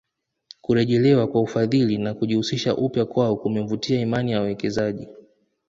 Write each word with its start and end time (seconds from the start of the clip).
Kurejelewa 0.61 1.27
kwa 1.27 1.41
ufadhili 1.41 1.97
na 1.97 2.13
kujihusisha 2.13 2.75
upya 2.75 3.05
kwao 3.05 3.35
kumevutia 3.35 3.99
imani 4.01 4.31
ya 4.31 4.39
wawekezaji 4.39 5.07